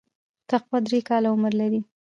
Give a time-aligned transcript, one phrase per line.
[0.49, 1.79] تقوا درې کاله عمر لري.